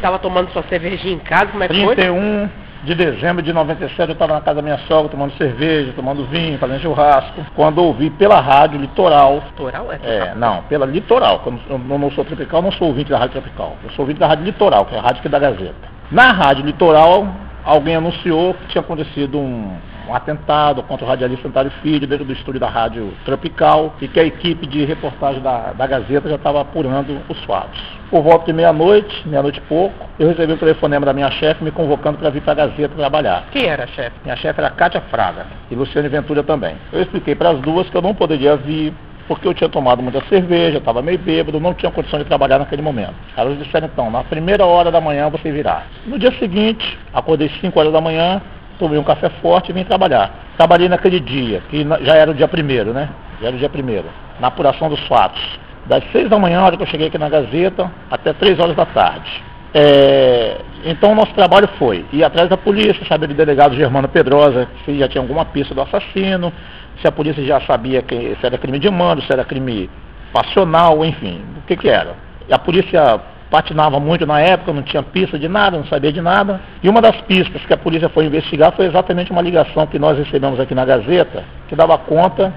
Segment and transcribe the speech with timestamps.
[0.00, 1.96] Tava tomando sua cervejinha em casa, como é que foi?
[1.96, 2.48] 31
[2.84, 6.56] de dezembro de 97 eu estava na casa da minha sogra tomando cerveja, tomando vinho,
[6.56, 7.44] fazendo churrasco.
[7.56, 9.42] Quando ouvi pela rádio Litoral.
[9.46, 9.92] Litoral?
[9.92, 11.40] É, É, não, pela Litoral.
[11.40, 13.76] que Eu não, sou tropical, não sou ouvinte da Rádio Tropical.
[13.82, 15.88] Eu sou ouvinte da Rádio Litoral, que é a rádio aqui da Gazeta.
[16.12, 17.26] Na Rádio Litoral,
[17.64, 19.76] alguém anunciou que tinha acontecido um,
[20.08, 24.18] um atentado contra o radialista Antário Filho dentro do estúdio da Rádio Tropical e que
[24.18, 27.78] a equipe de reportagem da, da Gazeta já estava apurando os fatos.
[28.10, 31.70] Por volta de meia-noite, meia-noite e pouco, eu recebi o telefonema da minha chefe me
[31.70, 33.44] convocando para vir para a Gazeta trabalhar.
[33.52, 34.16] Quem era, chefe?
[34.24, 36.76] Minha chefe era Cátia Fraga e Luciane Ventura também.
[36.90, 38.94] Eu expliquei para as duas que eu não poderia vir
[39.28, 42.80] porque eu tinha tomado muita cerveja, estava meio bêbado, não tinha condição de trabalhar naquele
[42.80, 43.12] momento.
[43.36, 45.82] Elas disseram então, na primeira hora da manhã você virá.
[46.06, 48.40] No dia seguinte, acordei 5 horas da manhã,
[48.78, 50.30] tomei um café forte e vim trabalhar.
[50.56, 53.08] Trabalhei naquele dia, que já era o dia primeiro, né?
[53.40, 54.06] Já era o dia primeiro,
[54.40, 55.40] na apuração dos fatos.
[55.86, 58.76] Das 6 da manhã, a hora que eu cheguei aqui na Gazeta, até 3 horas
[58.76, 59.42] da tarde.
[59.72, 64.66] É, então o nosso trabalho foi ir atrás da polícia, saber do delegado Germano Pedrosa
[64.84, 66.52] se já tinha alguma pista do assassino,
[67.00, 69.90] se a polícia já sabia que, se era crime de mando, se era crime
[70.32, 72.14] passional, enfim, o que que era.
[72.48, 73.20] E a polícia
[73.50, 76.60] patinava muito na época, não tinha pista de nada, não sabia de nada.
[76.82, 80.18] E uma das pistas que a polícia foi investigar foi exatamente uma ligação que nós
[80.18, 82.52] recebemos aqui na Gazeta, que dava conta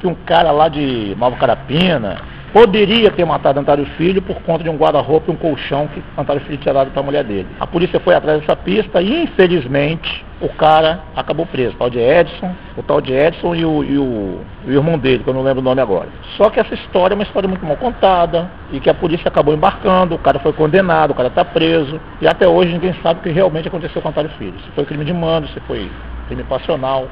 [0.00, 2.18] que um cara lá de Nova Carapina
[2.52, 6.40] poderia ter matado Antário Filho por conta de um guarda-roupa e um colchão que Antário
[6.42, 7.48] Filho tinha dado para a mulher dele.
[7.60, 11.74] A polícia foi atrás dessa pista e, infelizmente, o cara acabou preso.
[11.74, 15.24] O tal de Edson, o tal de Edson e o, e o- o irmão dele,
[15.24, 16.08] que eu não lembro o nome agora.
[16.36, 19.52] Só que essa história é uma história muito mal contada e que a polícia acabou
[19.54, 23.22] embarcando, o cara foi condenado, o cara está preso e até hoje ninguém sabe o
[23.22, 24.58] que realmente aconteceu com Antário Filho.
[24.60, 25.90] Se foi crime de mando, se foi
[26.28, 27.08] crime passional.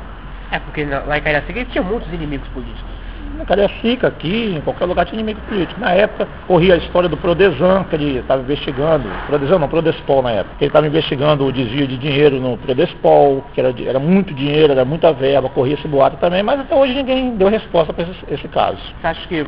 [0.53, 3.06] É, porque lá em Cariacica tinha muitos inimigos políticos.
[3.37, 5.79] Na Cariacica, aqui, em qualquer lugar tinha inimigo político.
[5.79, 10.31] Na época, corria a história do Prodesan, que ele estava investigando, Prodesan não, Prodespol na
[10.31, 14.33] época, que ele estava investigando o desvio de dinheiro no Prodespol, que era, era muito
[14.33, 18.05] dinheiro, era muita verba, corria esse boato também, mas até hoje ninguém deu resposta para
[18.05, 18.79] esse, esse caso.
[19.03, 19.47] Acha que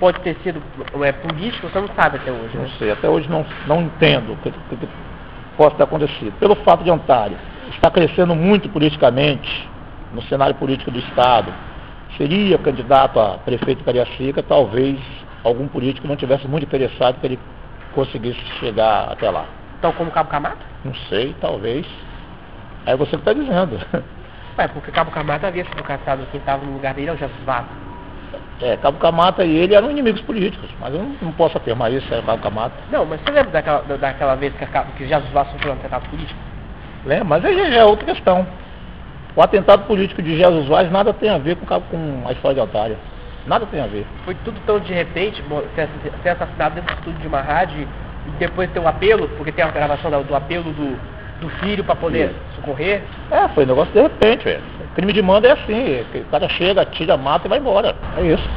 [0.00, 0.62] pode ter sido
[1.02, 1.68] é, político?
[1.68, 2.70] Você não sabe até hoje, Não né?
[2.78, 4.88] sei, até hoje não, não entendo o que, que
[5.54, 6.32] possa ter acontecido.
[6.38, 7.36] Pelo fato de Ontário
[7.70, 9.68] estar crescendo muito politicamente
[10.14, 11.52] no cenário político do Estado,
[12.16, 14.98] seria candidato a prefeito de Cariacica, talvez
[15.44, 17.38] algum político não tivesse muito interessado que ele
[17.94, 19.46] conseguisse chegar até lá.
[19.78, 20.58] Então, como Cabo Camata?
[20.84, 21.86] Não sei, talvez.
[22.86, 23.78] Aí você que está dizendo.
[24.58, 27.42] Ué, porque Cabo Camata havia sido caçado, quem estava no lugar dele é o Jesus
[27.44, 27.68] Vato.
[28.60, 32.12] É, Cabo Camata e ele eram inimigos políticos, mas eu não, não posso afirmar isso,
[32.12, 32.74] é Cabo Camata.
[32.90, 35.76] Não, mas você lembra daquela, da- daquela vez que, a que Jesus Vato sofreu um
[35.76, 36.40] atentado político?
[37.04, 37.24] Lembra?
[37.24, 38.46] Mas aí já é outra questão.
[39.38, 42.60] O atentado político de Jesus Vaz nada tem a ver com, com a história de
[42.60, 42.96] Otária.
[43.46, 44.04] Nada tem a ver.
[44.24, 45.40] Foi tudo tão de repente,
[45.76, 47.86] ser ass- ser assassinado dentro do estúdio de uma rádio
[48.26, 50.98] e depois ter um apelo, porque tem a gravação da- do apelo do,
[51.40, 53.00] do filho para poder socorrer.
[53.30, 54.60] É, foi um negócio de repente, velho.
[54.96, 57.94] Crime de manda é assim, o cara chega, tira, mata e vai embora.
[58.16, 58.48] É isso.